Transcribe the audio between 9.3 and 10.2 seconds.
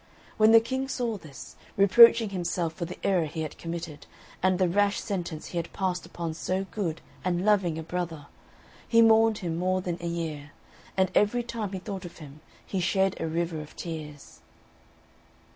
him more than a